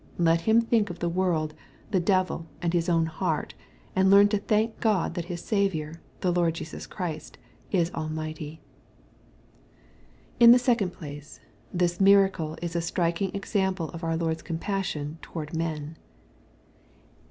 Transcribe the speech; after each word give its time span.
Let 0.17 0.41
him 0.41 0.61
think 0.61 0.89
of 0.89 0.97
the 0.97 1.09
world, 1.13 1.53
the 1.91 1.99
devil, 1.99 2.47
and 2.59 2.73
his 2.73 2.89
own 2.89 3.05
heart, 3.05 3.53
and 3.95 4.09
learn 4.09 4.29
to 4.29 4.39
thank 4.39 4.79
God 4.79 5.13
that 5.13 5.25
his 5.25 5.43
Saviour, 5.43 6.01
the 6.21 6.31
Lord 6.33 6.55
Jesus 6.55 6.87
Christ, 6.87 7.37
is 7.71 7.93
almighty. 7.93 8.61
In 10.39 10.53
the 10.53 10.57
second 10.57 10.89
place, 10.91 11.39
this 11.71 12.01
miracle 12.01 12.57
is 12.63 12.75
a 12.75 12.81
striking 12.81 13.29
eocamph 13.33 13.79
of 13.93 14.03
our 14.03 14.17
Lord! 14.17 14.37
8 14.39 14.43
compassion 14.43 15.19
toward 15.21 15.53
men. 15.55 15.97